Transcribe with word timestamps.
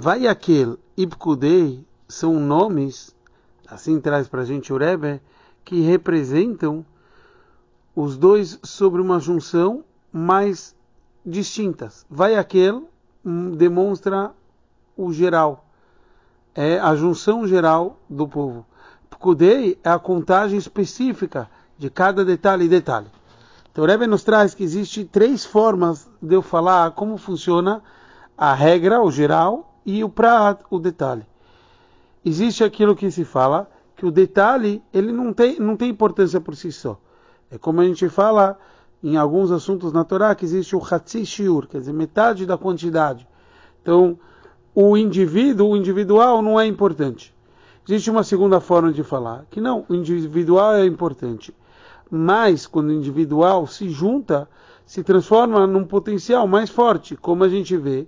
Vai 0.00 0.28
aquele 0.28 0.78
Ibkudei 0.96 1.84
são 2.06 2.34
nomes, 2.38 3.12
assim 3.66 4.00
traz 4.00 4.28
para 4.28 4.42
a 4.42 4.44
gente 4.44 4.72
o 4.72 4.76
Rebbe, 4.76 5.20
que 5.64 5.80
representam 5.80 6.86
os 7.96 8.16
dois 8.16 8.60
sobre 8.62 9.02
uma 9.02 9.18
junção 9.18 9.82
mais 10.12 10.72
distintas. 11.26 12.06
Vai 12.08 12.36
aquele 12.36 12.80
hum, 13.24 13.50
demonstra 13.56 14.30
o 14.96 15.12
geral, 15.12 15.66
é 16.54 16.78
a 16.78 16.94
junção 16.94 17.44
geral 17.44 17.98
do 18.08 18.28
povo. 18.28 18.64
Pkudei 19.10 19.80
é 19.82 19.90
a 19.90 19.98
contagem 19.98 20.60
específica 20.60 21.50
de 21.76 21.90
cada 21.90 22.24
detalhe 22.24 22.66
e 22.66 22.68
detalhe. 22.68 23.08
Então 23.72 23.82
o 23.82 23.86
Rebbe 23.88 24.06
nos 24.06 24.22
traz 24.22 24.54
que 24.54 24.62
existe 24.62 25.04
três 25.04 25.44
formas 25.44 26.08
de 26.22 26.36
eu 26.36 26.40
falar 26.40 26.92
como 26.92 27.18
funciona 27.18 27.82
a 28.36 28.54
regra, 28.54 29.02
o 29.02 29.10
geral, 29.10 29.68
e 29.88 30.04
o 30.04 30.08
prat, 30.10 30.60
o 30.68 30.78
detalhe. 30.78 31.24
Existe 32.22 32.62
aquilo 32.62 32.94
que 32.94 33.10
se 33.10 33.24
fala 33.24 33.70
que 33.96 34.04
o 34.04 34.10
detalhe 34.10 34.82
ele 34.92 35.10
não 35.10 35.32
tem, 35.32 35.58
não 35.58 35.78
tem 35.78 35.88
importância 35.88 36.38
por 36.38 36.54
si 36.54 36.70
só. 36.70 37.00
É 37.50 37.56
como 37.56 37.80
a 37.80 37.84
gente 37.84 38.06
fala 38.10 38.58
em 39.02 39.16
alguns 39.16 39.50
assuntos 39.50 39.90
na 39.90 40.04
Torá 40.04 40.34
que 40.34 40.44
existe 40.44 40.76
o 40.76 40.82
Hatzi 40.84 41.24
Shiur, 41.24 41.66
quer 41.66 41.78
dizer, 41.78 41.94
metade 41.94 42.44
da 42.44 42.58
quantidade. 42.58 43.26
Então, 43.80 44.18
o 44.74 44.94
indivíduo, 44.94 45.70
o 45.70 45.76
individual 45.76 46.42
não 46.42 46.60
é 46.60 46.66
importante. 46.66 47.34
Existe 47.88 48.10
uma 48.10 48.22
segunda 48.22 48.60
forma 48.60 48.92
de 48.92 49.02
falar, 49.02 49.46
que 49.50 49.58
não, 49.58 49.86
o 49.88 49.94
individual 49.94 50.74
é 50.74 50.84
importante. 50.84 51.54
Mas, 52.10 52.66
quando 52.66 52.88
o 52.88 52.92
individual 52.92 53.66
se 53.66 53.88
junta, 53.88 54.46
se 54.84 55.02
transforma 55.02 55.66
num 55.66 55.84
potencial 55.86 56.46
mais 56.46 56.68
forte, 56.68 57.16
como 57.16 57.42
a 57.42 57.48
gente 57.48 57.74
vê 57.74 58.06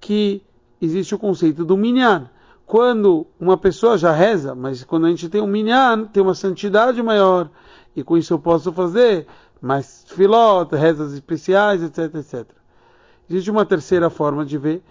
que 0.00 0.42
existe 0.80 1.14
o 1.14 1.18
conceito 1.18 1.64
do 1.64 1.76
minyan. 1.76 2.30
Quando 2.66 3.26
uma 3.40 3.56
pessoa 3.56 3.96
já 3.96 4.12
reza, 4.12 4.54
mas 4.54 4.84
quando 4.84 5.06
a 5.06 5.10
gente 5.10 5.28
tem 5.28 5.40
um 5.40 5.46
minyan, 5.46 6.04
tem 6.04 6.22
uma 6.22 6.34
santidade 6.34 7.02
maior, 7.02 7.48
e 7.96 8.02
com 8.02 8.16
isso 8.16 8.34
eu 8.34 8.38
posso 8.38 8.72
fazer 8.72 9.26
mais 9.60 10.04
filota, 10.08 10.76
rezas 10.76 11.12
especiais, 11.12 11.82
etc, 11.82 12.14
etc. 12.14 12.46
Existe 13.28 13.50
uma 13.50 13.64
terceira 13.64 14.10
forma 14.10 14.44
de 14.44 14.58
ver 14.58 14.82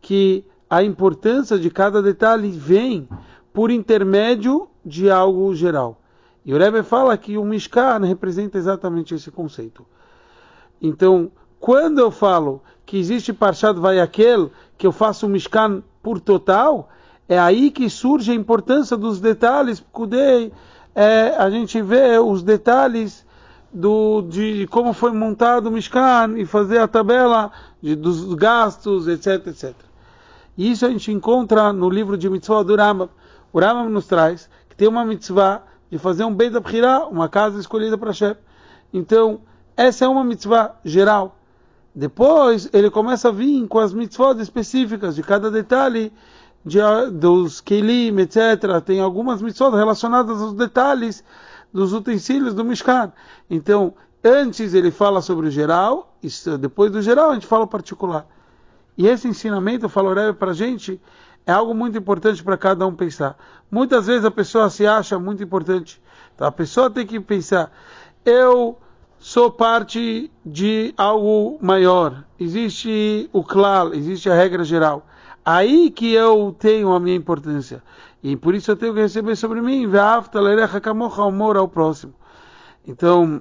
que 0.00 0.44
a 0.68 0.82
importância 0.82 1.58
de 1.58 1.70
cada 1.70 2.02
detalhe 2.02 2.50
vem 2.50 3.08
por 3.52 3.70
intermédio 3.70 4.68
de 4.84 5.10
algo 5.10 5.54
geral. 5.54 6.00
E 6.44 6.54
o 6.54 6.58
Rebbe 6.58 6.82
fala 6.82 7.16
que 7.16 7.38
o 7.38 7.44
Mishkan 7.44 7.98
representa 8.04 8.58
exatamente 8.58 9.14
esse 9.14 9.30
conceito. 9.30 9.84
Então, 10.80 11.30
quando 11.60 11.98
eu 11.98 12.10
falo 12.10 12.62
que 12.84 12.98
existe 12.98 13.32
Parshat 13.32 13.78
Vayakel, 13.78 14.50
que 14.78 14.86
eu 14.86 14.92
faço 14.92 15.26
o 15.26 15.28
Mishkan 15.28 15.82
por 16.02 16.20
total, 16.20 16.88
é 17.28 17.38
aí 17.38 17.70
que 17.70 17.90
surge 17.90 18.30
a 18.30 18.34
importância 18.34 18.96
dos 18.96 19.20
detalhes. 19.20 19.84
Kudei, 19.92 20.52
é, 20.94 21.34
a 21.36 21.50
gente 21.50 21.82
vê 21.82 22.18
os 22.18 22.42
detalhes 22.42 23.26
do, 23.72 24.22
de 24.22 24.66
como 24.70 24.92
foi 24.92 25.12
montado 25.12 25.66
o 25.66 25.72
Mishkan 25.72 26.34
e 26.36 26.46
fazer 26.46 26.78
a 26.78 26.86
tabela 26.86 27.50
de, 27.82 27.96
dos 27.96 28.32
gastos, 28.34 29.08
etc, 29.08 29.46
etc. 29.48 29.74
E 30.56 30.70
isso 30.70 30.86
a 30.86 30.90
gente 30.90 31.12
encontra 31.12 31.72
no 31.72 31.90
livro 31.90 32.16
de 32.16 32.30
Mitzvah 32.30 32.62
do 32.62 32.76
Rambam. 32.76 33.10
O 33.52 33.60
Rambam 33.60 33.90
nos 33.90 34.06
traz 34.06 34.48
que 34.68 34.76
tem 34.76 34.88
uma 34.88 35.04
mitzvah 35.04 35.62
de 35.90 35.98
fazer 35.98 36.24
um 36.24 36.34
Beit 36.34 36.56
Abhirah, 36.56 37.06
uma 37.06 37.28
casa 37.28 37.58
escolhida 37.58 37.96
para 37.98 38.10
Hashem. 38.10 38.36
Então, 38.92 39.40
essa 39.76 40.04
é 40.04 40.08
uma 40.08 40.24
mitzvah 40.24 40.76
geral. 40.84 41.36
Depois, 41.96 42.68
ele 42.74 42.90
começa 42.90 43.30
a 43.30 43.32
vir 43.32 43.66
com 43.68 43.78
as 43.78 43.94
mitzvot 43.94 44.38
específicas 44.38 45.16
de 45.16 45.22
cada 45.22 45.50
detalhe 45.50 46.12
de, 46.62 46.78
dos 47.10 47.62
kelim, 47.62 48.18
etc. 48.18 48.82
Tem 48.84 49.00
algumas 49.00 49.40
mitzvot 49.40 49.74
relacionadas 49.74 50.42
aos 50.42 50.52
detalhes 50.52 51.24
dos 51.72 51.94
utensílios 51.94 52.52
do 52.52 52.62
Mishkan. 52.62 53.10
Então, 53.48 53.94
antes 54.22 54.74
ele 54.74 54.90
fala 54.90 55.22
sobre 55.22 55.48
o 55.48 55.50
geral, 55.50 56.14
depois 56.60 56.92
do 56.92 57.00
geral 57.00 57.30
a 57.30 57.34
gente 57.34 57.46
fala 57.46 57.64
o 57.64 57.68
particular. 57.68 58.26
E 58.98 59.06
esse 59.06 59.26
ensinamento, 59.26 59.86
eu 59.86 59.88
falo 59.88 60.14
para 60.34 60.50
a 60.50 60.54
gente, 60.54 61.00
é 61.46 61.52
algo 61.52 61.74
muito 61.74 61.96
importante 61.96 62.44
para 62.44 62.58
cada 62.58 62.86
um 62.86 62.94
pensar. 62.94 63.38
Muitas 63.70 64.06
vezes 64.06 64.26
a 64.26 64.30
pessoa 64.30 64.68
se 64.68 64.86
acha 64.86 65.18
muito 65.18 65.42
importante. 65.42 65.98
Então 66.34 66.46
a 66.46 66.52
pessoa 66.52 66.90
tem 66.90 67.06
que 67.06 67.18
pensar, 67.20 67.72
eu 68.22 68.78
sou 69.18 69.50
parte 69.50 70.30
de 70.44 70.94
algo 70.96 71.58
maior. 71.60 72.24
Existe 72.38 73.28
o 73.32 73.42
clal, 73.42 73.94
existe 73.94 74.30
a 74.30 74.34
regra 74.34 74.64
geral. 74.64 75.06
Aí 75.44 75.90
que 75.90 76.12
eu 76.12 76.54
tenho 76.58 76.92
a 76.92 77.00
minha 77.00 77.16
importância. 77.16 77.82
E 78.22 78.36
por 78.36 78.54
isso 78.54 78.70
eu 78.70 78.76
tenho 78.76 78.94
que 78.94 79.00
receber 79.00 79.36
sobre 79.36 79.60
mim, 79.60 79.88
amor 81.22 81.56
ao 81.56 81.68
próximo. 81.68 82.14
Então, 82.86 83.40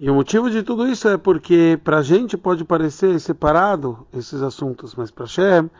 e 0.00 0.10
o 0.10 0.14
motivo 0.14 0.50
de 0.50 0.62
tudo 0.62 0.86
isso 0.86 1.08
é 1.08 1.16
porque 1.16 1.80
para 1.82 1.98
a 1.98 2.02
gente 2.02 2.36
pode 2.36 2.64
parecer 2.64 3.18
separado 3.18 4.06
esses 4.12 4.42
assuntos, 4.42 4.94
mas 4.94 5.10
para 5.10 5.26
Shem, 5.26 5.70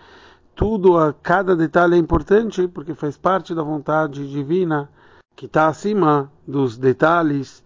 tudo, 0.54 0.98
a 0.98 1.12
cada 1.12 1.54
detalhe 1.54 1.94
é 1.94 1.98
importante 1.98 2.66
porque 2.66 2.94
faz 2.94 3.16
parte 3.16 3.54
da 3.54 3.62
vontade 3.62 4.28
divina 4.28 4.90
que 5.36 5.46
está 5.46 5.68
acima 5.68 6.32
dos 6.44 6.76
detalhes 6.76 7.62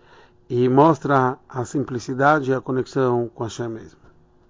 e 0.55 0.69
mostra 0.69 1.39
a 1.49 1.65
simplicidade 1.65 2.51
e 2.51 2.55
a 2.55 2.61
conexão 2.61 3.31
com 3.35 3.43
Hashem 3.43 3.71
mesmo. 3.71 4.02